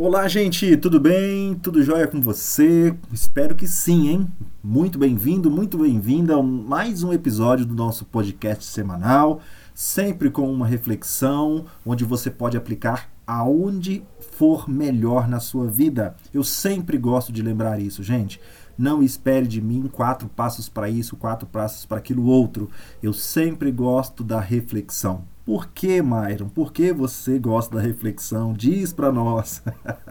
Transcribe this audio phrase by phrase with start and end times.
[0.00, 1.56] Olá, gente, tudo bem?
[1.56, 2.94] Tudo jóia com você?
[3.12, 4.28] Espero que sim, hein?
[4.62, 9.40] Muito bem-vindo, muito bem-vinda a mais um episódio do nosso podcast semanal,
[9.74, 16.14] sempre com uma reflexão onde você pode aplicar aonde for melhor na sua vida.
[16.32, 18.40] Eu sempre gosto de lembrar isso, gente.
[18.78, 22.70] Não espere de mim quatro passos para isso, quatro passos para aquilo outro.
[23.02, 25.24] Eu sempre gosto da reflexão.
[25.48, 26.50] Por que, Myron?
[26.50, 28.52] Por que você gosta da reflexão?
[28.52, 29.62] Diz para nós.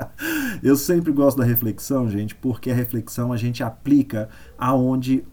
[0.64, 5.24] Eu sempre gosto da reflexão, gente, porque a reflexão a gente aplica aonde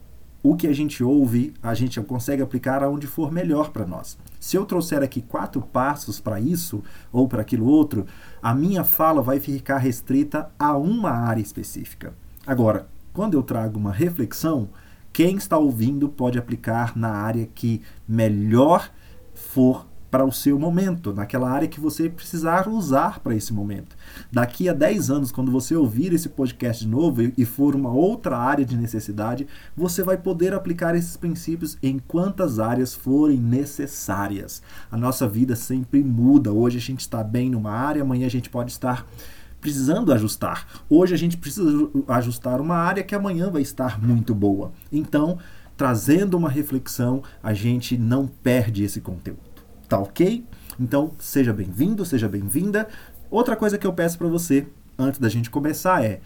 [0.42, 4.18] o que a gente ouve, a gente consegue aplicar aonde for melhor para nós.
[4.38, 8.04] Se eu trouxer aqui quatro passos para isso ou para aquilo outro,
[8.42, 12.12] a minha fala vai ficar restrita a uma área específica.
[12.46, 14.68] Agora, quando eu trago uma reflexão,
[15.10, 18.90] quem está ouvindo pode aplicar na área que melhor
[19.32, 23.96] for para o seu momento, naquela área que você precisar usar para esse momento.
[24.30, 28.38] Daqui a 10 anos, quando você ouvir esse podcast de novo e for uma outra
[28.38, 29.44] área de necessidade,
[29.76, 34.62] você vai poder aplicar esses princípios em quantas áreas forem necessárias.
[34.88, 36.52] A nossa vida sempre muda.
[36.52, 39.04] Hoje a gente está bem numa área, amanhã a gente pode estar
[39.60, 40.84] precisando ajustar.
[40.88, 44.70] Hoje a gente precisa ajustar uma área que amanhã vai estar muito boa.
[44.92, 45.40] Então,
[45.76, 49.53] trazendo uma reflexão, a gente não perde esse conteúdo.
[49.88, 50.44] Tá ok?
[50.78, 52.88] Então, seja bem-vindo, seja bem-vinda.
[53.30, 54.66] Outra coisa que eu peço para você,
[54.98, 56.20] antes da gente começar, é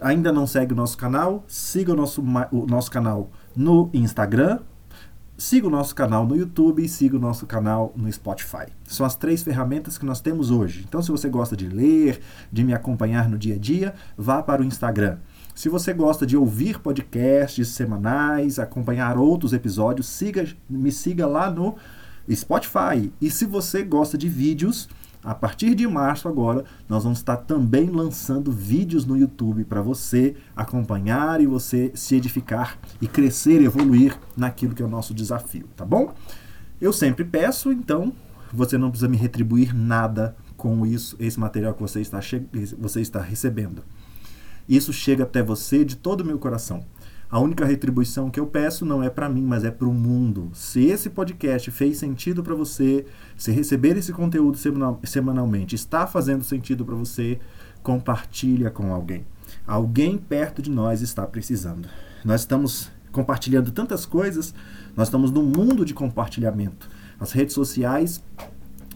[0.00, 4.60] ainda não segue o nosso canal, siga o nosso, o nosso canal no Instagram,
[5.36, 8.66] siga o nosso canal no YouTube e siga o nosso canal no Spotify.
[8.84, 10.84] São as três ferramentas que nós temos hoje.
[10.86, 12.20] Então, se você gosta de ler,
[12.52, 15.18] de me acompanhar no dia a dia, vá para o Instagram.
[15.54, 21.76] Se você gosta de ouvir podcasts semanais, acompanhar outros episódios, siga, me siga lá no
[22.34, 23.12] Spotify.
[23.20, 24.88] E se você gosta de vídeos,
[25.22, 30.36] a partir de março agora, nós vamos estar também lançando vídeos no YouTube para você
[30.54, 35.84] acompanhar e você se edificar e crescer, evoluir naquilo que é o nosso desafio, tá
[35.84, 36.14] bom?
[36.80, 38.12] Eu sempre peço, então,
[38.52, 42.20] você não precisa me retribuir nada com isso, esse material que você está,
[42.78, 43.82] você está recebendo.
[44.68, 46.84] Isso chega até você de todo o meu coração.
[47.30, 50.50] A única retribuição que eu peço não é para mim, mas é para o mundo.
[50.54, 53.04] Se esse podcast fez sentido para você,
[53.36, 57.38] se receber esse conteúdo semanal, semanalmente está fazendo sentido para você,
[57.82, 59.26] compartilha com alguém.
[59.66, 61.86] Alguém perto de nós está precisando.
[62.24, 64.54] Nós estamos compartilhando tantas coisas,
[64.96, 66.88] nós estamos num mundo de compartilhamento.
[67.20, 68.24] As redes sociais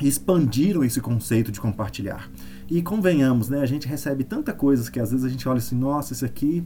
[0.01, 2.31] expandiram esse conceito de compartilhar.
[2.71, 3.61] E convenhamos, né?
[3.61, 6.65] A gente recebe tanta coisas que às vezes a gente olha assim, nossa, isso aqui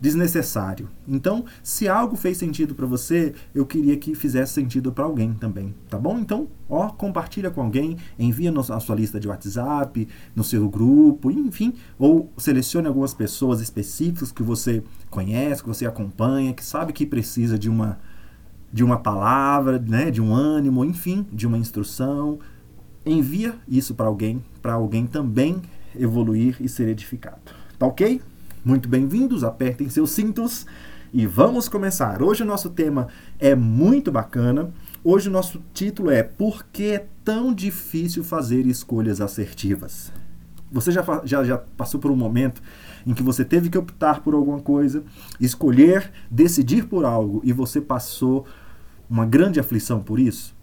[0.00, 0.88] desnecessário.
[1.06, 5.74] Então, se algo fez sentido para você, eu queria que fizesse sentido para alguém também,
[5.88, 6.18] tá bom?
[6.18, 11.74] Então, ó, compartilha com alguém, envia na sua lista de WhatsApp, no seu grupo, enfim,
[11.98, 17.58] ou selecione algumas pessoas específicas que você conhece, que você acompanha, que sabe que precisa
[17.58, 17.98] de uma
[18.72, 22.38] de uma palavra, né, de um ânimo, enfim, de uma instrução.
[23.06, 25.62] Envia isso para alguém, para alguém também
[25.94, 27.40] evoluir e ser edificado.
[27.78, 28.20] Tá OK?
[28.66, 30.66] Muito bem-vindos, apertem seus cintos
[31.14, 32.20] e vamos começar.
[32.20, 33.06] Hoje o nosso tema
[33.38, 34.72] é muito bacana.
[35.04, 40.12] Hoje o nosso título é Por que é tão difícil fazer escolhas assertivas?
[40.72, 42.60] Você já, já, já passou por um momento
[43.06, 45.04] em que você teve que optar por alguma coisa,
[45.38, 48.46] escolher, decidir por algo e você passou
[49.08, 50.56] uma grande aflição por isso?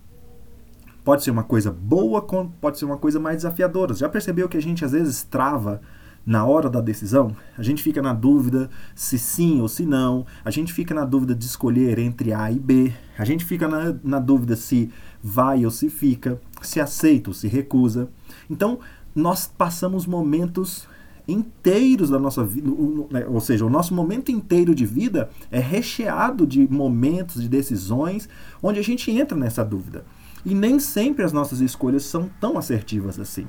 [1.05, 2.21] Pode ser uma coisa boa,
[2.59, 3.93] pode ser uma coisa mais desafiadora.
[3.93, 5.79] Já percebeu que a gente às vezes trava
[6.25, 10.49] na hora da decisão, a gente fica na dúvida se sim ou se não, a
[10.49, 14.19] gente fica na dúvida de escolher entre A e B, a gente fica na, na
[14.19, 14.89] dúvida se
[15.21, 18.07] vai ou se fica, se aceita ou se recusa.
[18.49, 18.79] Então,
[19.13, 20.87] nós passamos momentos
[21.27, 22.69] inteiros da nossa vida,
[23.09, 28.27] né, ou seja, o nosso momento inteiro de vida é recheado de momentos, de decisões,
[28.61, 30.05] onde a gente entra nessa dúvida.
[30.45, 33.47] E nem sempre as nossas escolhas são tão assertivas assim.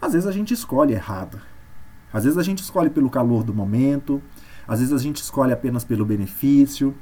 [0.00, 1.40] Às vezes a gente escolhe errado.
[2.12, 4.22] Às vezes a gente escolhe pelo calor do momento,
[4.66, 6.94] às vezes a gente escolhe apenas pelo benefício,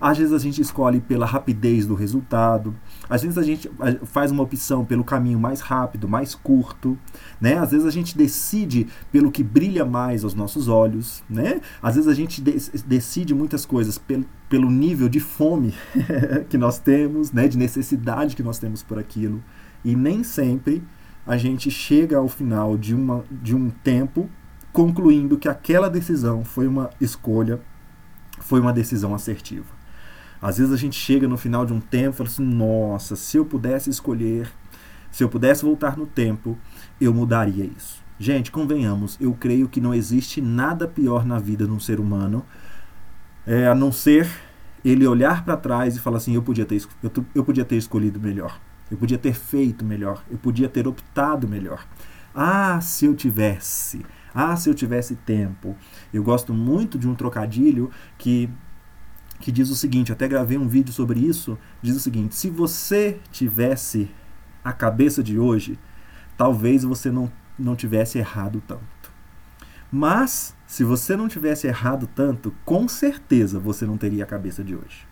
[0.00, 2.74] às vezes a gente escolhe pela rapidez do resultado,
[3.08, 3.70] às vezes a gente
[4.04, 6.98] faz uma opção pelo caminho mais rápido, mais curto,
[7.40, 7.58] né?
[7.58, 11.60] Às vezes a gente decide pelo que brilha mais aos nossos olhos, né?
[11.80, 12.52] Às vezes a gente de
[12.84, 15.72] decide muitas coisas pelo, pelo nível de fome
[16.50, 17.46] que nós temos, né?
[17.46, 19.40] De necessidade que nós temos por aquilo,
[19.84, 20.82] e nem sempre
[21.24, 24.28] a gente chega ao final de, uma, de um tempo
[24.72, 27.60] concluindo que aquela decisão foi uma escolha,
[28.40, 29.82] foi uma decisão assertiva.
[30.40, 33.36] Às vezes a gente chega no final de um tempo e fala assim: nossa, se
[33.36, 34.50] eu pudesse escolher,
[35.10, 36.58] se eu pudesse voltar no tempo,
[37.00, 38.02] eu mudaria isso.
[38.18, 42.44] Gente, convenhamos, eu creio que não existe nada pior na vida de um ser humano
[43.46, 44.28] é, a não ser
[44.84, 48.20] ele olhar para trás e falar assim: eu podia, ter, eu, eu podia ter escolhido
[48.20, 48.60] melhor,
[48.90, 51.86] eu podia ter feito melhor, eu podia ter optado melhor.
[52.34, 55.76] Ah, se eu tivesse, ah, se eu tivesse tempo.
[56.12, 58.50] Eu gosto muito de um trocadilho que
[59.40, 63.18] que diz o seguinte, até gravei um vídeo sobre isso, diz o seguinte: se você
[63.32, 64.08] tivesse
[64.64, 65.76] a cabeça de hoje,
[66.36, 68.82] talvez você não, não tivesse errado tanto.
[69.90, 74.74] Mas, se você não tivesse errado tanto, com certeza você não teria a cabeça de
[74.74, 75.06] hoje.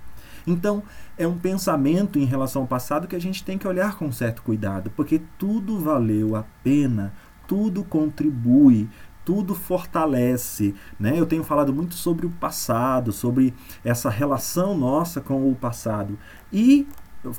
[0.46, 0.82] Então,
[1.18, 4.42] é um pensamento em relação ao passado que a gente tem que olhar com certo
[4.42, 7.12] cuidado, porque tudo valeu a pena,
[7.46, 8.88] tudo contribui,
[9.30, 10.74] tudo fortalece.
[10.98, 11.16] Né?
[11.16, 13.54] Eu tenho falado muito sobre o passado, sobre
[13.84, 16.18] essa relação nossa com o passado.
[16.52, 16.84] E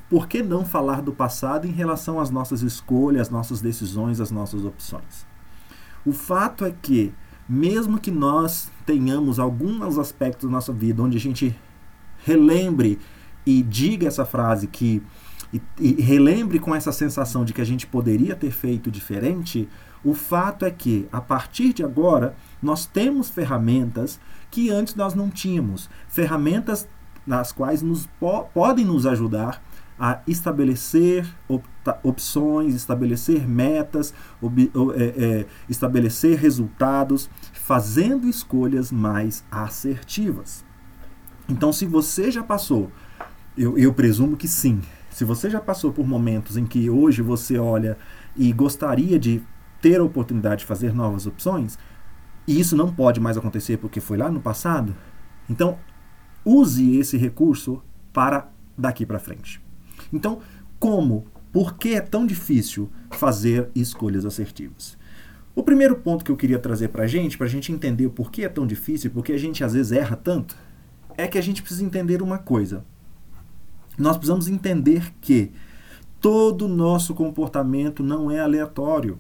[0.10, 4.32] por que não falar do passado em relação às nossas escolhas, às nossas decisões, às
[4.32, 5.28] nossas opções?
[6.06, 7.14] O fato é que,
[7.48, 11.54] mesmo que nós tenhamos alguns aspectos da nossa vida onde a gente
[12.24, 13.00] relembre
[13.46, 15.04] e diga essa frase que
[15.54, 19.68] e, e relembre com essa sensação de que a gente poderia ter feito diferente,
[20.04, 24.20] o fato é que, a partir de agora, nós temos ferramentas
[24.50, 25.90] que antes nós não tínhamos.
[26.08, 26.88] Ferramentas
[27.26, 29.62] nas quais nos po podem nos ajudar
[30.00, 31.28] a estabelecer
[32.02, 34.12] opções, estabelecer metas,
[34.96, 40.66] é, é, estabelecer resultados, fazendo escolhas mais assertivas.
[41.48, 42.92] Então, se você já passou,
[43.56, 44.82] eu, eu presumo que sim,
[45.12, 47.96] se você já passou por momentos em que hoje você olha
[48.36, 49.44] e gostaria de
[49.82, 51.78] ter a oportunidade de fazer novas opções,
[52.48, 54.96] e isso não pode mais acontecer porque foi lá no passado,
[55.50, 55.78] então
[56.46, 57.82] use esse recurso
[58.14, 59.62] para daqui para frente.
[60.12, 60.40] Então,
[60.80, 61.26] como?
[61.52, 64.98] Por que é tão difícil fazer escolhas assertivas?
[65.54, 68.10] O primeiro ponto que eu queria trazer para a gente, para a gente entender o
[68.10, 70.56] porquê é tão difícil, porque a gente às vezes erra tanto,
[71.18, 72.86] é que a gente precisa entender uma coisa.
[73.98, 75.52] Nós precisamos entender que
[76.22, 79.20] todo o nosso comportamento não é aleatório.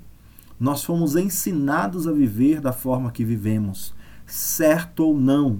[0.61, 3.95] Nós fomos ensinados a viver da forma que vivemos,
[4.27, 5.59] certo ou não,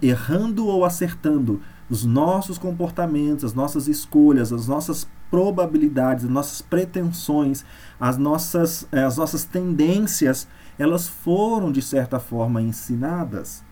[0.00, 1.60] errando ou acertando.
[1.90, 7.64] Os nossos comportamentos, as nossas escolhas, as nossas probabilidades, as nossas pretensões,
[7.98, 10.46] as nossas, eh, as nossas tendências,
[10.78, 13.64] elas foram de certa forma ensinadas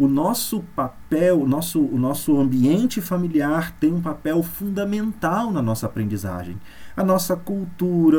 [0.00, 5.84] o nosso papel, o nosso, o nosso ambiente familiar tem um papel fundamental na nossa
[5.84, 6.58] aprendizagem.
[6.96, 8.16] A nossa cultura,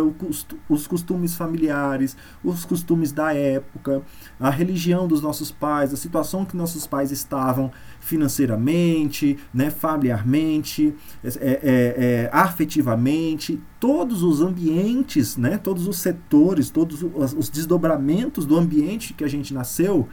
[0.69, 4.03] os costumes familiares, os costumes da época,
[4.39, 10.93] a religião dos nossos pais, a situação que nossos pais estavam financeiramente, né, familiarmente,
[11.23, 18.55] é, é, é, afetivamente, todos os ambientes, né, todos os setores, todos os desdobramentos do
[18.55, 20.07] ambiente que a gente nasceu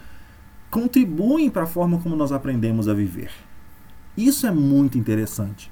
[0.69, 3.31] contribuem para a forma como nós aprendemos a viver.
[4.15, 5.71] Isso é muito interessante.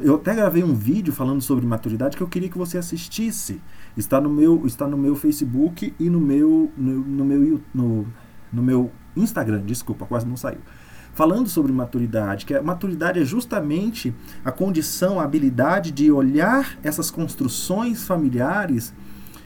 [0.00, 3.60] Eu até gravei um vídeo falando sobre maturidade que eu queria que você assistisse.
[3.96, 8.06] Está no meu, está no meu Facebook e no meu, no, no meu, no,
[8.52, 9.62] no meu Instagram.
[9.64, 10.60] Desculpa, quase não saiu.
[11.14, 17.10] Falando sobre maturidade, que a maturidade é justamente a condição, a habilidade de olhar essas
[17.10, 18.94] construções familiares,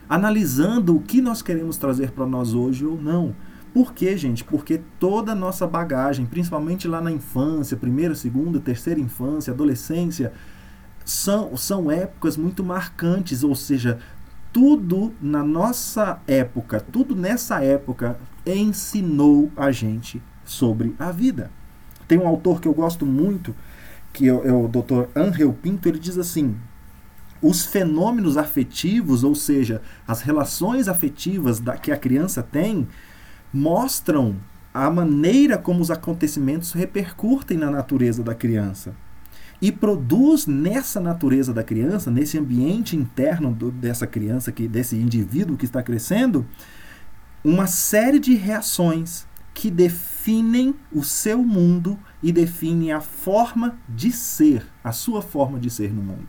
[0.08, 3.34] analisando o que nós queremos trazer para nós hoje ou não
[3.76, 4.42] por quê, gente?
[4.42, 10.32] Porque toda a nossa bagagem, principalmente lá na infância, primeira, segunda, terceira infância, adolescência,
[11.04, 13.98] são, são épocas muito marcantes, ou seja,
[14.50, 21.50] tudo na nossa época, tudo nessa época ensinou a gente sobre a vida.
[22.08, 23.54] Tem um autor que eu gosto muito,
[24.10, 25.10] que é, é o Dr.
[25.14, 26.56] Angel Pinto, ele diz assim:
[27.42, 32.88] os fenômenos afetivos, ou seja, as relações afetivas da, que a criança tem,
[33.56, 34.36] mostram
[34.72, 38.94] a maneira como os acontecimentos repercutem na natureza da criança.
[39.60, 45.56] E produz nessa natureza da criança, nesse ambiente interno do, dessa criança, que, desse indivíduo
[45.56, 46.46] que está crescendo,
[47.42, 54.66] uma série de reações que definem o seu mundo e definem a forma de ser,
[54.84, 56.28] a sua forma de ser no mundo.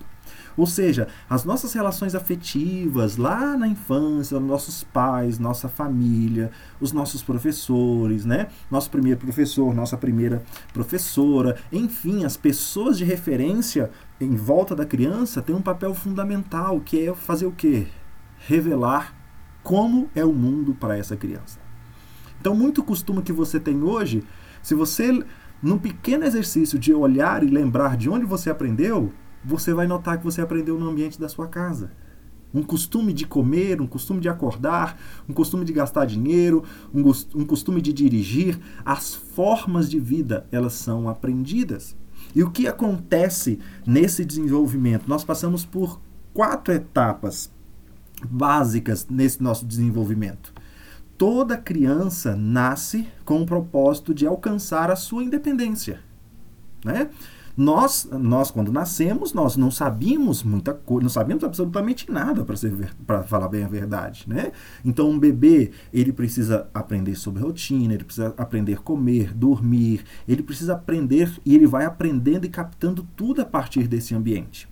[0.58, 6.50] Ou seja, as nossas relações afetivas lá na infância, nossos pais, nossa família,
[6.82, 8.48] os nossos professores, né?
[8.70, 15.44] Nosso primeiro professor, nossa primeira professora, enfim, as pessoas de referência em volta da criança
[15.44, 17.86] têm um papel fundamental, que é fazer o quê?
[18.48, 19.16] Revelar
[19.62, 21.60] como é o mundo para essa criança.
[22.40, 24.24] Então, muito costume que você tem hoje,
[24.64, 25.24] se você,
[25.62, 29.14] num pequeno exercício de olhar e lembrar de onde você aprendeu,
[29.44, 31.92] você vai notar que você aprendeu no ambiente da sua casa.
[32.54, 36.64] Um costume de comer, um costume de acordar, um costume de gastar dinheiro,
[36.94, 37.02] um,
[37.36, 38.60] um costume de dirigir.
[38.86, 41.96] As formas de vida, elas são aprendidas.
[42.36, 45.08] E o que acontece nesse desenvolvimento?
[45.08, 46.00] Nós passamos por
[46.34, 47.52] quatro etapas
[48.30, 50.54] básicas nesse nosso desenvolvimento.
[51.18, 56.00] Toda criança nasce com o propósito de alcançar a sua independência.
[56.86, 57.10] Né?
[57.58, 62.46] Nós, nós quando nascemos, nós não sabíamos muita coisa, não sabíamos absolutamente nada
[63.08, 64.52] para falar bem a verdade, né?
[64.86, 70.74] Então um bebê, ele precisa aprender sobre rotina, ele precisa aprender comer, dormir, ele precisa
[70.74, 74.70] aprender e ele vai aprendendo e captando tudo a partir desse ambiente.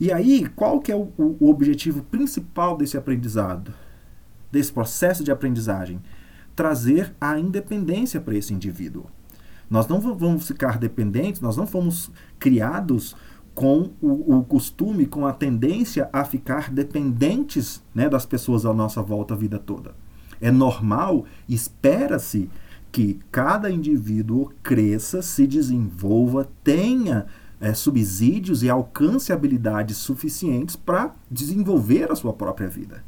[0.00, 3.74] E aí, qual que é o, o objetivo principal desse aprendizado?
[4.50, 6.00] Desse processo de aprendizagem?
[6.56, 9.04] Trazer a independência para esse indivíduo.
[9.72, 13.16] Nós não vamos ficar dependentes, nós não fomos criados
[13.54, 19.00] com o, o, costume, com a tendência a ficar dependentes né, das pessoas à nossa
[19.02, 19.94] volta a vida toda.
[20.42, 22.50] É normal, espera-se
[22.92, 27.24] que cada indivíduo cresça, se desenvolva, tenha
[27.58, 33.02] é, subsídios e alcance habilidades suficientes para desenvolver a sua própria vida.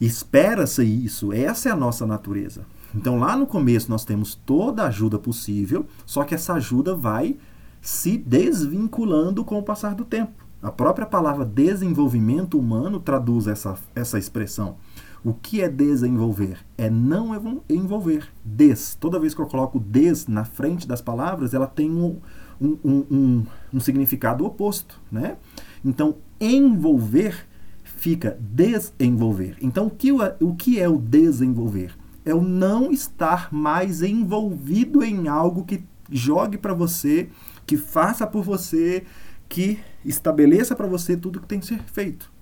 [0.00, 2.64] Espera-se isso, essa é a nossa natureza.
[2.94, 7.36] Então, lá no começo, nós temos toda a ajuda possível, só que essa ajuda vai
[7.80, 10.44] se desvinculando com o passar do tempo.
[10.62, 14.76] A própria palavra desenvolvimento humano traduz essa, essa expressão.
[15.22, 16.58] O que é desenvolver?
[16.78, 18.28] É não envolver.
[18.44, 18.96] Des.
[18.98, 22.18] Toda vez que eu coloco des na frente das palavras, ela tem um,
[22.60, 25.00] um, um, um, significado oposto.
[25.10, 25.36] Né?
[25.84, 27.46] Então, envolver
[27.82, 29.56] fica desenvolver.
[29.60, 31.94] Então, o que, o que é o desenvolver?
[32.24, 37.28] É o não estar mais envolvido em algo que jogue para você,
[37.66, 39.04] que faça por você,
[39.48, 42.32] que estabeleça para você tudo que tem que ser feito.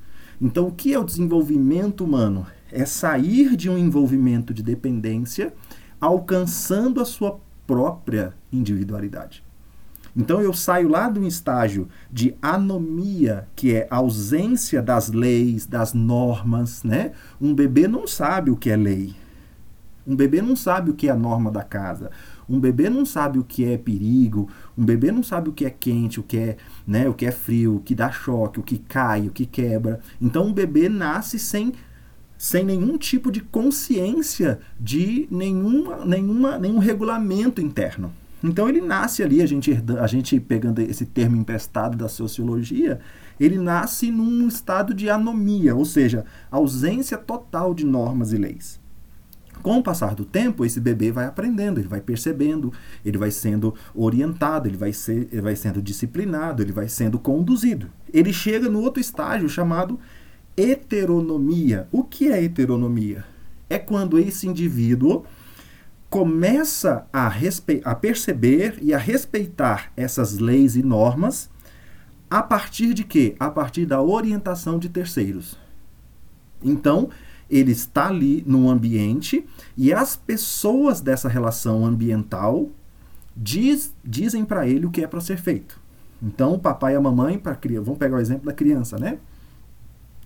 [0.40, 2.46] Então, o que é o desenvolvimento humano?
[2.70, 5.52] É sair de um envolvimento de dependência,
[6.00, 9.44] alcançando a sua própria individualidade.
[10.14, 15.94] Então eu saio lá de um estágio de anomia, que é ausência das leis, das
[15.94, 17.12] normas, né?
[17.40, 19.14] Um bebê não sabe o que é lei.
[20.06, 22.10] Um bebê não sabe o que é a norma da casa.
[22.48, 24.48] Um bebê não sabe o que é perigo.
[24.76, 26.56] Um bebê não sabe o que é quente, o que é,
[26.86, 30.00] né, o que é frio, o que dá choque, o que cai, o que quebra.
[30.20, 31.72] Então um bebê nasce sem
[32.42, 38.12] sem nenhum tipo de consciência de nenhuma, nenhuma, nenhum regulamento interno.
[38.42, 42.98] Então ele nasce ali, a gente, a gente pegando esse termo emprestado da sociologia,
[43.38, 48.81] ele nasce num estado de anomia, ou seja, ausência total de normas e leis.
[49.60, 52.72] Com o passar do tempo, esse bebê vai aprendendo, ele vai percebendo,
[53.04, 57.88] ele vai sendo orientado, ele vai, ser, ele vai sendo disciplinado, ele vai sendo conduzido.
[58.12, 60.00] Ele chega no outro estágio chamado
[60.56, 61.86] heteronomia.
[61.92, 63.24] O que é heteronomia?
[63.70, 65.24] É quando esse indivíduo
[66.10, 67.32] começa a,
[67.84, 71.48] a perceber e a respeitar essas leis e normas
[72.28, 73.34] a partir de quê?
[73.38, 75.56] A partir da orientação de terceiros.
[76.62, 77.08] Então,
[77.52, 82.70] ele está ali no ambiente e as pessoas dessa relação ambiental
[83.36, 85.78] diz, dizem para ele o que é para ser feito.
[86.22, 89.18] Então, o papai e a mamãe, para criança, vamos pegar o exemplo da criança, né?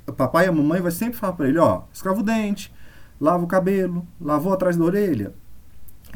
[0.06, 2.72] O papai e a mamãe vai sempre falar para ele, ó, escrava o dente,
[3.20, 5.34] lava o cabelo, lavou atrás da orelha,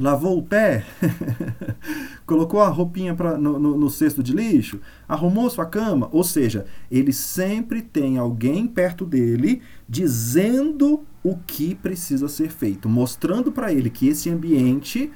[0.01, 0.85] lavou o pé,
[2.25, 6.09] colocou a roupinha pra, no, no, no, cesto de lixo, arrumou sua cama.
[6.11, 13.53] Ou seja, ele sempre tem alguém perto dele dizendo o que precisa ser feito, mostrando
[13.53, 15.13] para ele que esse ambiente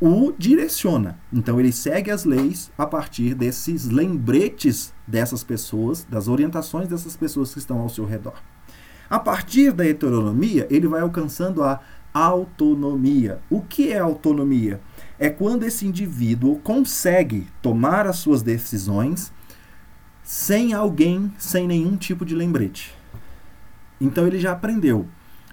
[0.00, 1.18] o direciona.
[1.32, 7.52] Então ele segue as leis a partir desses lembretes dessas pessoas, das orientações dessas pessoas
[7.52, 8.40] que estão ao seu redor.
[9.10, 11.80] A partir da heteronomia, ele vai alcançando a
[12.12, 13.40] autonomia.
[13.50, 14.80] O que é autonomia?
[15.18, 19.32] É quando esse indivíduo consegue tomar as suas decisões
[20.22, 22.94] sem alguém, sem nenhum tipo de lembrete.
[24.00, 25.08] Então ele já aprendeu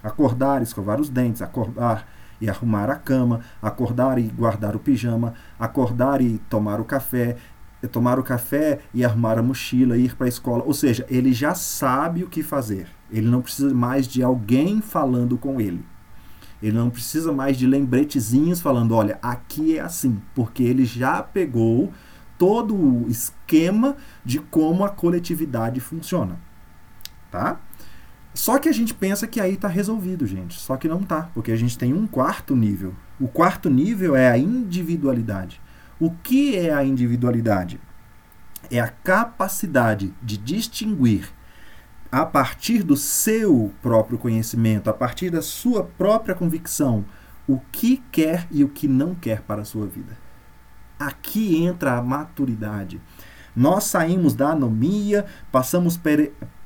[0.06, 2.08] acordar, escovar os dentes, acordar
[2.40, 7.38] e arrumar a cama, acordar e guardar o pijama, acordar e tomar o café,
[7.92, 10.64] tomar o café e arrumar a mochila, ir para a escola.
[10.66, 12.88] Ou seja, ele já sabe o que fazer.
[13.12, 15.84] Ele não precisa mais de alguém falando com ele.
[16.62, 21.92] Ele não precisa mais de lembretezinhos falando, olha, aqui é assim, porque ele já pegou
[22.38, 26.40] todo o esquema de como a coletividade funciona.
[27.32, 27.60] Tá?
[28.34, 30.60] Só que a gente pensa que aí está resolvido, gente.
[30.60, 32.94] Só que não tá, porque a gente tem um quarto nível.
[33.20, 35.62] O quarto nível é a individualidade.
[36.00, 37.80] O que é a individualidade?
[38.70, 41.35] É a capacidade de distinguir
[42.16, 47.04] a partir do seu próprio conhecimento, a partir da sua própria convicção,
[47.46, 50.18] o que quer e o que não quer para a sua vida.
[50.98, 53.02] Aqui entra a maturidade.
[53.54, 56.00] Nós saímos da anomia, passamos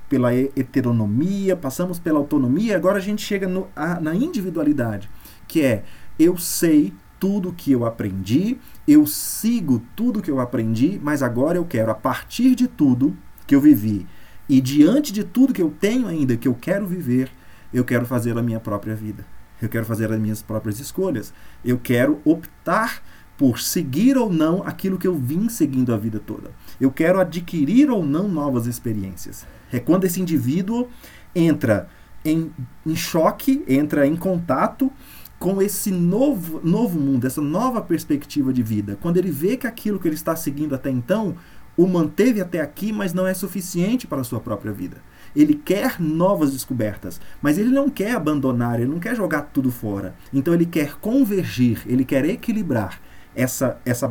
[0.07, 5.09] pela heteronomia, passamos pela autonomia, agora a gente chega no, a, na individualidade,
[5.47, 5.83] que é
[6.19, 11.65] eu sei tudo que eu aprendi, eu sigo tudo que eu aprendi, mas agora eu
[11.65, 14.05] quero, a partir de tudo que eu vivi
[14.49, 17.29] e diante de tudo que eu tenho ainda, que eu quero viver,
[17.71, 19.23] eu quero fazer a minha própria vida.
[19.61, 21.31] Eu quero fazer as minhas próprias escolhas.
[21.63, 23.03] Eu quero optar
[23.37, 26.51] por seguir ou não aquilo que eu vim seguindo a vida toda.
[26.81, 29.45] Eu quero adquirir ou não novas experiências.
[29.71, 30.87] É quando esse indivíduo
[31.35, 31.87] entra
[32.25, 32.51] em,
[32.85, 34.91] em choque, entra em contato
[35.37, 38.97] com esse novo, novo mundo, essa nova perspectiva de vida.
[38.99, 41.35] Quando ele vê que aquilo que ele está seguindo até então
[41.79, 44.97] o manteve até aqui, mas não é suficiente para a sua própria vida.
[45.33, 50.13] Ele quer novas descobertas, mas ele não quer abandonar, ele não quer jogar tudo fora.
[50.33, 52.99] Então ele quer convergir, ele quer equilibrar
[53.33, 54.09] essa, essa,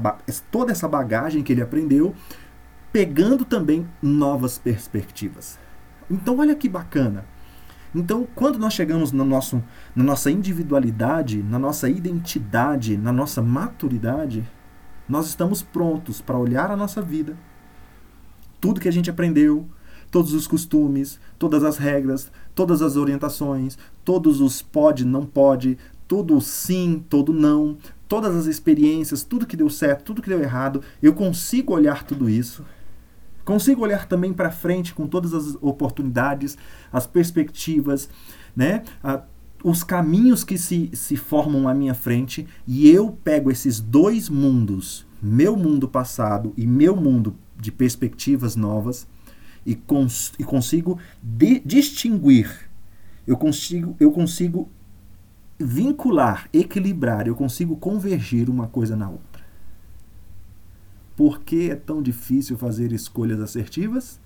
[0.50, 2.14] toda essa bagagem que ele aprendeu,
[2.90, 5.58] pegando também novas perspectivas.
[6.10, 7.26] Então olha que bacana.
[7.94, 9.62] Então, quando nós chegamos no nosso,
[9.94, 14.42] na nossa individualidade, na nossa identidade, na nossa maturidade,
[15.06, 17.36] nós estamos prontos para olhar a nossa vida,
[18.60, 19.66] tudo que a gente aprendeu,
[20.10, 26.40] todos os costumes, todas as regras, todas as orientações, todos os pode, não pode, tudo
[26.40, 27.76] sim, todo não,
[28.08, 32.28] todas as experiências, tudo que deu certo, tudo que deu errado, eu consigo olhar tudo
[32.28, 32.64] isso
[33.48, 36.58] Consigo olhar também para frente com todas as oportunidades,
[36.92, 38.06] as perspectivas,
[38.54, 38.82] né?
[39.64, 45.06] os caminhos que se, se formam à minha frente e eu pego esses dois mundos,
[45.22, 49.06] meu mundo passado e meu mundo de perspectivas novas,
[49.66, 52.70] e, cons e consigo de distinguir,
[53.26, 54.70] eu consigo, eu consigo
[55.58, 59.44] vincular, equilibrar, eu consigo convergir uma coisa na outra.
[61.14, 64.20] Por que é tão difícil fazer escolhas assertivas?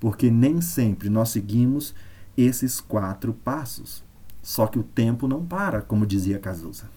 [0.00, 1.94] Porque nem sempre nós seguimos
[2.36, 4.04] esses quatro passos.
[4.42, 6.90] Só que o tempo não para, como dizia Cazuza.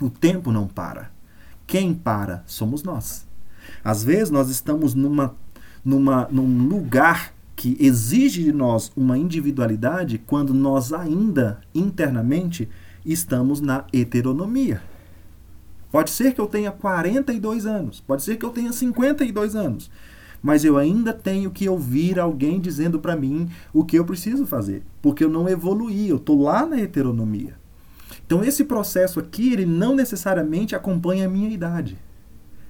[0.00, 1.10] O tempo não para.
[1.66, 3.26] Quem para somos nós.
[3.84, 5.34] Às vezes nós estamos numa,
[5.84, 12.68] numa, num lugar que exige de nós uma individualidade quando nós ainda internamente
[13.04, 14.82] estamos na heteronomia.
[15.90, 19.90] Pode ser que eu tenha 42 anos, pode ser que eu tenha 52 anos,
[20.42, 24.82] mas eu ainda tenho que ouvir alguém dizendo para mim o que eu preciso fazer,
[25.00, 27.54] porque eu não evoluí, eu estou lá na heteronomia.
[28.26, 31.96] Então esse processo aqui, ele não necessariamente acompanha a minha idade.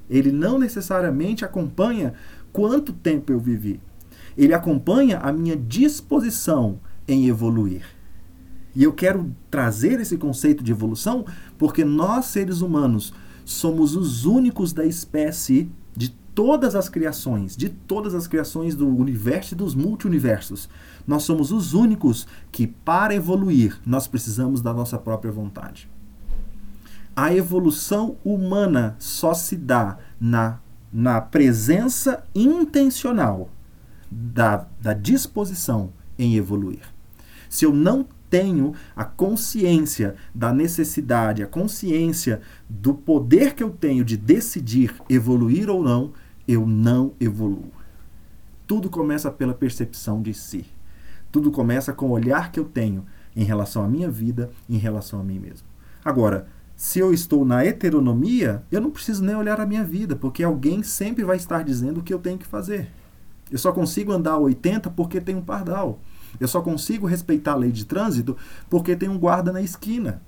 [0.08, 2.14] Ele não necessariamente acompanha
[2.52, 3.80] quanto tempo eu vivi.
[4.36, 7.84] Ele acompanha a minha disposição em evoluir.
[8.74, 11.24] E eu quero trazer esse conceito de evolução
[11.56, 13.12] porque nós, seres humanos,
[13.44, 19.54] somos os únicos da espécie de todas as criações, de todas as criações do universo
[19.54, 20.68] e dos multiversos.
[21.06, 25.88] Nós somos os únicos que, para evoluir, nós precisamos da nossa própria vontade.
[27.16, 30.60] A evolução humana só se dá na,
[30.92, 33.48] na presença intencional
[34.10, 36.82] da, da disposição em evoluir.
[37.48, 44.04] Se eu não tenho a consciência da necessidade, a consciência do poder que eu tenho
[44.04, 46.12] de decidir evoluir ou não,
[46.46, 47.72] eu não evoluo.
[48.66, 50.66] Tudo começa pela percepção de si.
[51.32, 55.20] Tudo começa com o olhar que eu tenho em relação à minha vida, em relação
[55.20, 55.66] a mim mesmo.
[56.04, 60.44] Agora, se eu estou na heteronomia, eu não preciso nem olhar a minha vida, porque
[60.44, 62.88] alguém sempre vai estar dizendo o que eu tenho que fazer.
[63.50, 66.00] Eu só consigo andar a 80 porque tem um pardal.
[66.38, 68.36] Eu só consigo respeitar a lei de trânsito
[68.68, 70.20] porque tem um guarda na esquina.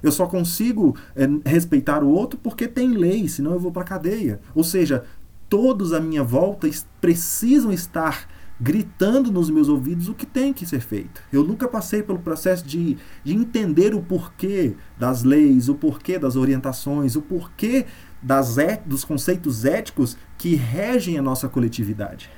[0.00, 4.40] Eu só consigo é, respeitar o outro porque tem lei, senão eu vou para cadeia.
[4.54, 5.04] Ou seja,
[5.48, 6.68] todos à minha volta
[7.00, 8.28] precisam estar
[8.60, 11.22] gritando nos meus ouvidos o que tem que ser feito.
[11.32, 16.34] Eu nunca passei pelo processo de, de entender o porquê das leis, o porquê das
[16.34, 17.86] orientações, o porquê
[18.20, 22.30] das et, dos conceitos éticos que regem a nossa coletividade.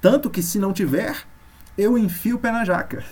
[0.00, 1.26] Tanto que, se não tiver,
[1.76, 3.04] eu enfio o pé na jaca.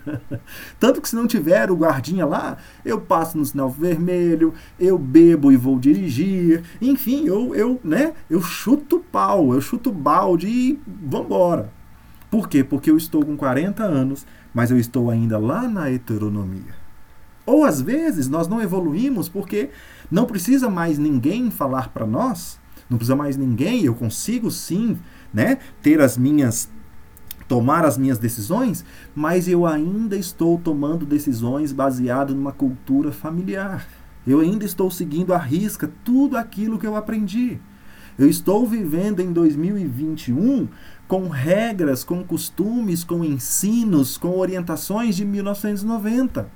[0.80, 5.52] Tanto que se não tiver o guardinha lá, eu passo no sinal vermelho, eu bebo
[5.52, 11.70] e vou dirigir, enfim, eu, eu, né, eu chuto pau, eu chuto balde e vambora.
[12.30, 12.64] Por quê?
[12.64, 16.80] Porque eu estou com 40 anos, mas eu estou ainda lá na heteronomia.
[17.44, 19.70] Ou às vezes nós não evoluímos porque
[20.10, 22.58] não precisa mais ninguém falar para nós,
[22.88, 24.98] não precisa mais ninguém, eu consigo sim,
[25.34, 26.70] né, ter as minhas
[27.50, 33.88] tomar as minhas decisões, mas eu ainda estou tomando decisões baseadas numa cultura familiar.
[34.24, 37.58] Eu ainda estou seguindo à risca tudo aquilo que eu aprendi.
[38.16, 40.68] Eu estou vivendo em 2021
[41.08, 46.48] com regras, com costumes, com ensinos, com orientações de 1990.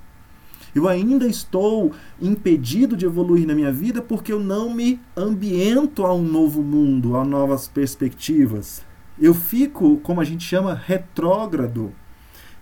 [0.72, 1.90] Eu ainda estou
[2.22, 7.16] impedido de evoluir na minha vida porque eu não me ambiento a um novo mundo,
[7.16, 8.93] a novas perspectivas.
[9.18, 11.92] Eu fico, como a gente chama, retrógrado.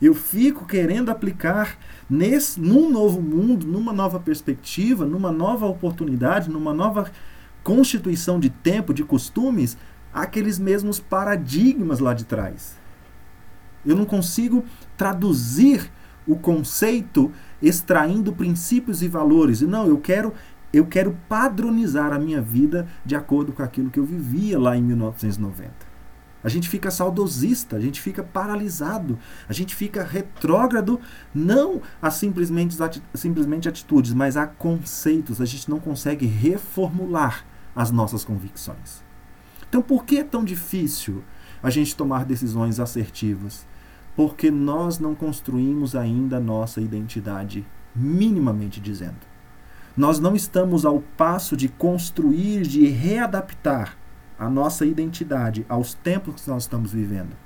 [0.01, 1.79] Eu fico querendo aplicar
[2.11, 7.11] nesse, num novo mundo, numa nova perspectiva, numa nova oportunidade, numa nova
[7.63, 9.79] constituição de tempo, de costumes,
[10.13, 12.77] aqueles mesmos paradigmas lá de trás.
[13.87, 14.65] Eu não consigo
[14.97, 15.91] traduzir
[16.27, 19.61] o conceito extraindo princípios e valores.
[19.63, 20.33] Não, eu quero
[20.73, 24.83] eu quero padronizar a minha vida de acordo com aquilo que eu vivia lá em
[24.83, 25.92] 1990.
[26.45, 31.01] A gente fica saudosista, a gente fica paralisado, a gente fica retrógrado,
[31.35, 32.77] não a simplesmente,
[33.15, 35.41] simplesmente atitudes, mas a conceitos.
[35.41, 39.03] A gente não consegue reformular as nossas convicções.
[39.69, 41.23] Então, por que é tão difícil
[41.63, 43.67] a gente tomar decisões assertivas?
[44.15, 49.33] Porque nós não construímos ainda a nossa identidade, minimamente dizendo.
[49.97, 53.97] Nós não estamos ao passo de construir, de readaptar
[54.43, 57.37] a nossa identidade aos tempos que nós estamos vivendo.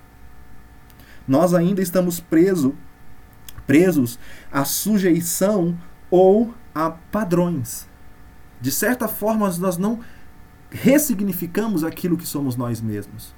[1.28, 2.74] Nós ainda estamos preso,
[3.66, 4.18] presos
[4.50, 5.76] à sujeição
[6.10, 7.86] ou a padrões.
[8.62, 10.00] De certa forma, nós não
[10.70, 13.34] ressignificamos aquilo que somos nós mesmos.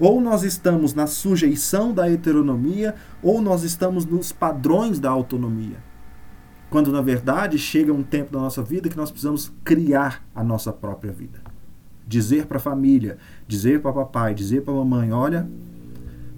[0.00, 5.78] Ou nós estamos na sujeição da heteronomia, ou nós estamos nos padrões da autonomia.
[6.68, 10.72] Quando na verdade chega um tempo da nossa vida que nós precisamos criar a nossa
[10.72, 11.55] própria vida.
[12.06, 15.48] Dizer para a família, dizer para papai, dizer para mamãe: olha,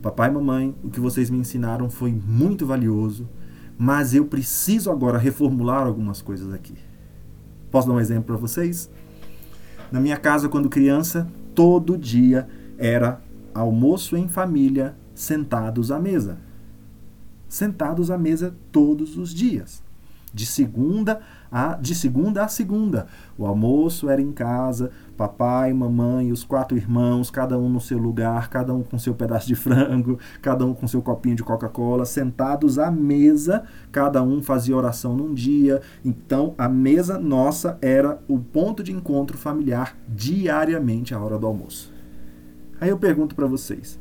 [0.00, 3.28] papai e mamãe, o que vocês me ensinaram foi muito valioso,
[3.76, 6.74] mas eu preciso agora reformular algumas coisas aqui.
[7.70, 8.90] Posso dar um exemplo para vocês?
[9.92, 13.20] Na minha casa, quando criança, todo dia era
[13.54, 16.38] almoço em família, sentados à mesa.
[17.48, 19.82] Sentados à mesa todos os dias.
[20.32, 21.20] De segunda
[21.50, 23.06] a de segunda a segunda.
[23.36, 28.48] O almoço era em casa, papai, mamãe, os quatro irmãos, cada um no seu lugar,
[28.50, 32.78] cada um com seu pedaço de frango, cada um com seu copinho de Coca-Cola, sentados
[32.78, 35.80] à mesa, cada um fazia oração num dia.
[36.04, 41.92] Então, a mesa nossa era o ponto de encontro familiar diariamente à hora do almoço.
[42.80, 43.98] Aí eu pergunto para vocês: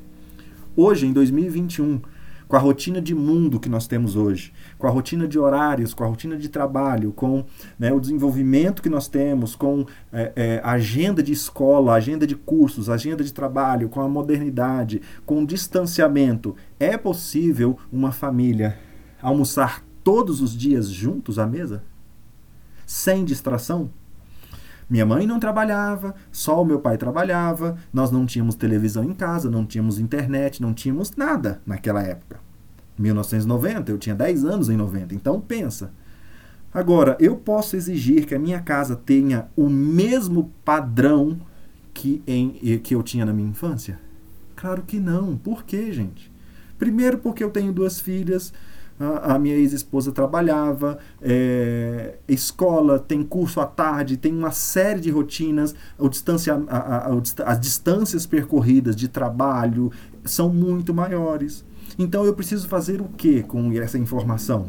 [0.75, 2.01] hoje, em 2021,
[2.47, 6.03] com a rotina de mundo que nós temos hoje, com a rotina de horários, com
[6.03, 7.45] a rotina de trabalho, com
[7.77, 12.89] né, o desenvolvimento que nós temos, com é, é, agenda de escola, agenda de cursos,
[12.89, 18.77] agenda de trabalho, com a modernidade, com o distanciamento, é possível uma família
[19.21, 21.83] almoçar todos os dias juntos à mesa?
[22.85, 23.89] Sem distração?
[24.89, 29.49] Minha mãe não trabalhava, só o meu pai trabalhava, nós não tínhamos televisão em casa,
[29.49, 32.39] não tínhamos internet, não tínhamos nada naquela época.
[32.97, 35.91] 1990, eu tinha 10 anos em 90, então pensa.
[36.73, 41.37] Agora, eu posso exigir que a minha casa tenha o mesmo padrão
[41.93, 43.99] que, em, que eu tinha na minha infância?
[44.55, 45.37] Claro que não.
[45.37, 46.31] Por quê, gente?
[46.77, 48.53] Primeiro, porque eu tenho duas filhas,
[48.99, 55.75] a, minha ex-esposa trabalhava, é, escola, tem curso à tarde, tem uma série de rotinas,
[55.97, 59.91] o distancia, a, a, as distâncias percorridas de trabalho
[60.25, 61.63] são muito maiores.
[61.97, 64.67] Então eu preciso fazer o que com essa informação?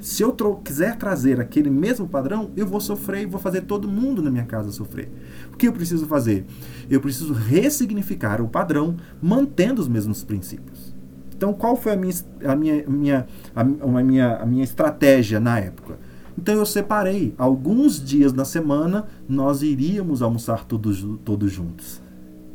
[0.00, 0.32] Se eu
[0.64, 4.44] quiser trazer aquele mesmo padrão, eu vou sofrer e vou fazer todo mundo na minha
[4.44, 5.10] casa sofrer.
[5.52, 6.46] O que eu preciso fazer?
[6.88, 10.94] Eu preciso ressignificar o padrão mantendo os mesmos princípios.
[11.38, 15.60] Então, qual foi a minha, a minha, minha, a, a minha, a minha estratégia na
[15.60, 15.96] época?
[16.36, 17.32] Então, eu separei.
[17.38, 22.02] Alguns dias na semana, nós iríamos almoçar todos, todos juntos.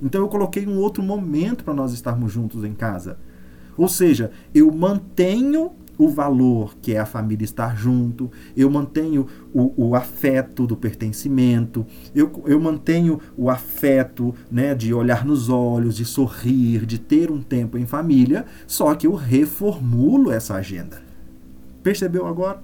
[0.02, 3.18] Então, eu coloquei um outro momento para nós estarmos juntos em casa.
[3.78, 9.90] Ou seja, eu mantenho o valor que é a família estar junto, eu mantenho o,
[9.90, 16.06] o afeto do pertencimento, eu, eu mantenho o afeto né, de olhar nos olhos, de
[16.06, 21.02] sorrir, de ter um tempo em família, só que eu reformulo essa agenda.
[21.84, 22.62] Percebeu agora?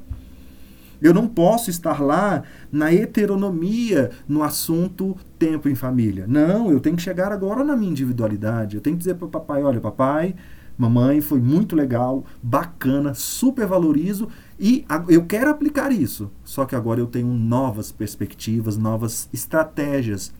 [1.02, 6.26] Eu não posso estar lá na heteronomia no assunto tempo em família.
[6.28, 8.76] Não, eu tenho que chegar agora na minha individualidade.
[8.76, 10.36] Eu tenho que dizer para o papai: olha, papai,
[10.80, 16.32] mamãe, foi muito legal, bacana, super valorizo e eu quero aplicar isso.
[16.46, 20.34] Só que agora eu tenho novas perspectivas, novas estratégias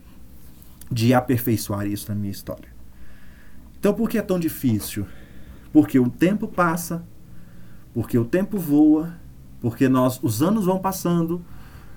[0.90, 2.70] de aperfeiçoar isso na minha história.
[3.78, 5.06] Então, por que é tão difícil?
[5.74, 7.06] Porque o tempo passa,
[7.94, 9.14] porque o tempo voa,
[9.60, 11.44] porque nós os anos vão passando,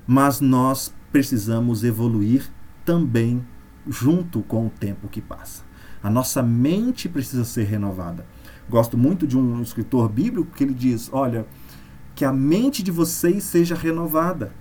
[0.04, 2.50] mas nós precisamos evoluir
[2.84, 3.46] também
[3.88, 5.62] junto com o tempo que passa.
[6.02, 8.26] A nossa mente precisa ser renovada.
[8.68, 11.46] Gosto muito de um escritor bíblico que ele diz: olha,
[12.14, 14.52] que a mente de vocês seja renovada,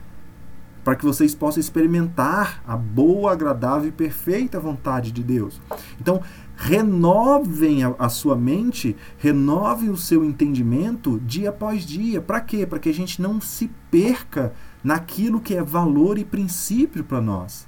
[0.84, 5.62] para que vocês possam experimentar a boa, agradável e perfeita vontade de Deus.
[6.00, 6.22] Então,
[6.56, 12.22] renovem a, a sua mente, renove o seu entendimento dia após dia.
[12.22, 12.66] Para quê?
[12.66, 17.68] Para que a gente não se perca naquilo que é valor e princípio para nós.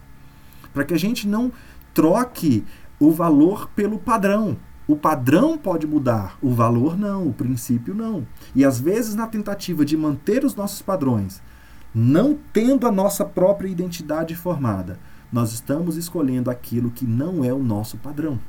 [0.73, 1.51] Para que a gente não
[1.93, 2.65] troque
[2.99, 4.57] o valor pelo padrão.
[4.85, 8.27] O padrão pode mudar, o valor não, o princípio não.
[8.53, 11.41] E às vezes, na tentativa de manter os nossos padrões,
[11.95, 14.99] não tendo a nossa própria identidade formada,
[15.31, 18.39] nós estamos escolhendo aquilo que não é o nosso padrão.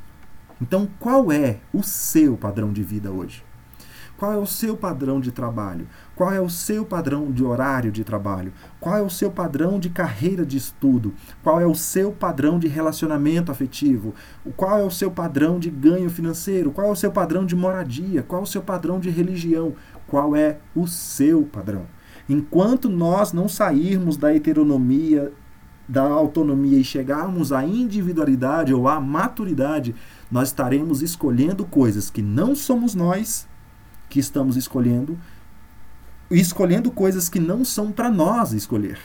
[0.60, 3.44] Então, qual é o seu padrão de vida hoje?
[4.16, 5.88] Qual é o seu padrão de trabalho?
[6.14, 8.52] Qual é o seu padrão de horário de trabalho?
[8.78, 11.12] Qual é o seu padrão de carreira de estudo?
[11.42, 14.14] Qual é o seu padrão de relacionamento afetivo?
[14.56, 16.70] Qual é o seu padrão de ganho financeiro?
[16.70, 18.22] Qual é o seu padrão de moradia?
[18.22, 19.74] Qual é o seu padrão de religião?
[20.06, 21.86] Qual é o seu padrão?
[22.28, 25.32] Enquanto nós não sairmos da heteronomia,
[25.88, 29.94] da autonomia e chegarmos à individualidade ou à maturidade,
[30.30, 33.46] nós estaremos escolhendo coisas que não somos nós
[34.14, 35.18] que estamos escolhendo
[36.30, 38.96] escolhendo coisas que não são para nós escolher.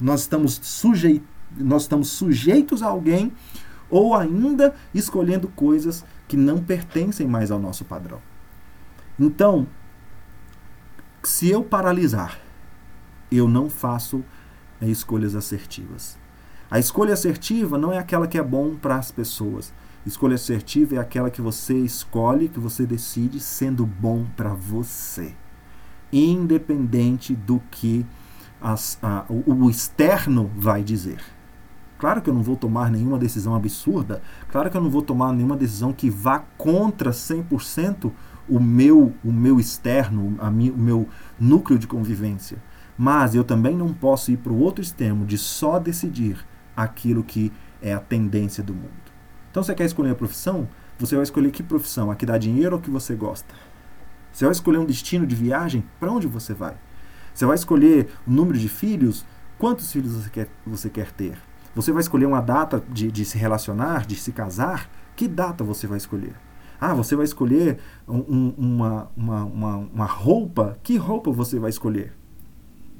[0.00, 1.22] Nós estamos, sujei
[1.58, 3.32] nós estamos sujeitos a alguém
[3.90, 8.18] ou ainda escolhendo coisas que não pertencem mais ao nosso padrão.
[9.18, 9.66] Então,
[11.22, 12.38] se eu paralisar,
[13.30, 14.24] eu não faço
[14.80, 16.16] é, escolhas assertivas.
[16.70, 19.70] A escolha assertiva não é aquela que é bom para as pessoas.
[20.04, 25.34] Escolha assertiva é aquela que você escolhe, que você decide sendo bom para você,
[26.10, 28.06] independente do que
[28.60, 31.20] as, a, o, o externo vai dizer.
[31.98, 35.34] Claro que eu não vou tomar nenhuma decisão absurda, claro que eu não vou tomar
[35.34, 38.10] nenhuma decisão que vá contra 100%
[38.48, 41.08] o meu, o meu externo, a mi, o meu
[41.38, 42.56] núcleo de convivência.
[42.96, 46.38] Mas eu também não posso ir para o outro extremo de só decidir
[46.74, 48.99] aquilo que é a tendência do mundo.
[49.50, 50.68] Então você quer escolher a profissão?
[50.98, 52.10] Você vai escolher que profissão?
[52.10, 53.52] A que dá dinheiro ou que você gosta?
[54.32, 55.84] Você vai escolher um destino de viagem?
[55.98, 56.76] Para onde você vai?
[57.34, 59.24] Você vai escolher o número de filhos?
[59.58, 61.36] Quantos filhos você quer, você quer ter?
[61.74, 64.88] Você vai escolher uma data de, de se relacionar, de se casar?
[65.16, 66.34] Que data você vai escolher?
[66.80, 70.78] Ah, você vai escolher um, uma, uma, uma, uma roupa?
[70.82, 72.16] Que roupa você vai escolher?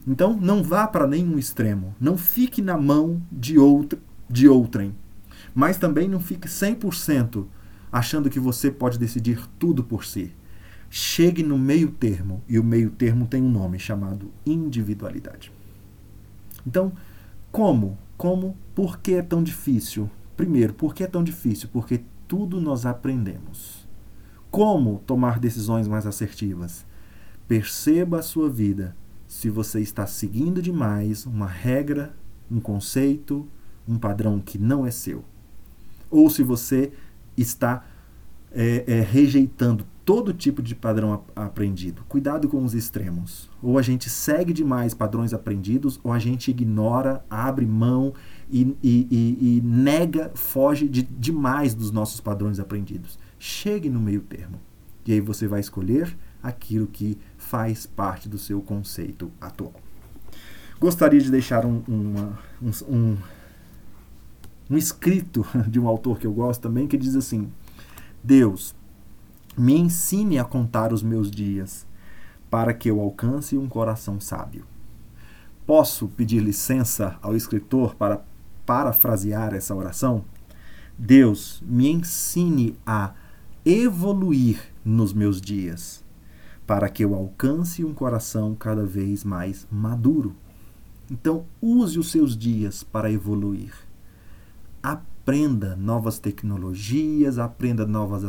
[0.06, 1.94] Então, não vá para nenhum extremo.
[2.00, 4.94] Não fique na mão de, outra, de outrem
[5.54, 7.46] mas também não fique 100%
[7.90, 10.32] achando que você pode decidir tudo por si.
[10.88, 15.52] Chegue no meio termo, e o meio termo tem um nome chamado individualidade.
[16.66, 16.92] Então,
[17.50, 17.96] como?
[18.16, 18.56] Como?
[18.74, 20.10] Por que é tão difícil?
[20.36, 21.68] Primeiro, por que é tão difícil?
[21.72, 23.88] Porque tudo nós aprendemos.
[24.50, 26.84] Como tomar decisões mais assertivas?
[27.46, 32.14] Perceba a sua vida se você está seguindo demais uma regra,
[32.50, 33.48] um conceito,
[33.86, 35.24] um padrão que não é seu
[36.10, 36.92] ou se você
[37.36, 37.84] está
[38.52, 42.02] é, é, rejeitando todo tipo de padrão aprendido.
[42.08, 43.48] Cuidado com os extremos.
[43.62, 48.12] Ou a gente segue demais padrões aprendidos, ou a gente ignora, abre mão
[48.50, 53.18] e, e, e, e nega, foge de, demais dos nossos padrões aprendidos.
[53.38, 54.60] Chegue no meio termo.
[55.06, 59.74] E aí você vai escolher aquilo que faz parte do seu conceito atual.
[60.80, 63.16] Gostaria de deixar um, uma, um, um
[64.70, 67.50] um escrito de um autor que eu gosto também, que diz assim:
[68.22, 68.74] Deus,
[69.58, 71.86] me ensine a contar os meus dias,
[72.48, 74.64] para que eu alcance um coração sábio.
[75.66, 78.24] Posso pedir licença ao escritor para
[78.64, 80.24] parafrasear essa oração?
[80.96, 83.12] Deus, me ensine a
[83.64, 86.04] evoluir nos meus dias,
[86.66, 90.34] para que eu alcance um coração cada vez mais maduro.
[91.10, 93.89] Então, use os seus dias para evoluir
[94.82, 98.24] aprenda novas tecnologias, aprenda novas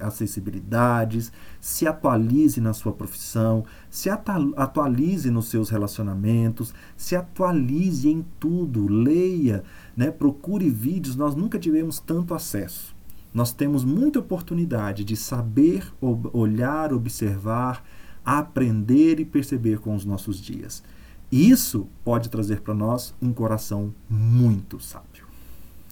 [0.00, 8.88] acessibilidades, se atualize na sua profissão, se atualize nos seus relacionamentos, se atualize em tudo,
[8.88, 9.62] leia,
[9.96, 11.14] né, procure vídeos.
[11.14, 12.94] Nós nunca tivemos tanto acesso.
[13.32, 17.84] Nós temos muita oportunidade de saber, olhar, observar,
[18.24, 20.82] aprender e perceber com os nossos dias.
[21.30, 25.09] Isso pode trazer para nós um coração muito sábio.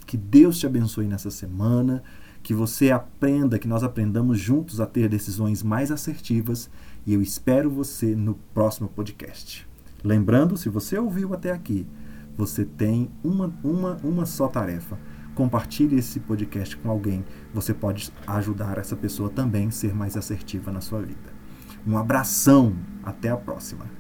[0.09, 2.03] Que Deus te abençoe nessa semana,
[2.43, 6.71] que você aprenda, que nós aprendamos juntos a ter decisões mais assertivas
[7.07, 9.69] e eu espero você no próximo podcast.
[10.03, 11.87] Lembrando, se você ouviu até aqui,
[12.35, 14.99] você tem uma, uma, uma só tarefa.
[15.35, 17.23] Compartilhe esse podcast com alguém.
[17.53, 21.35] Você pode ajudar essa pessoa também a ser mais assertiva na sua vida.
[21.87, 23.98] Um abração, até a próxima.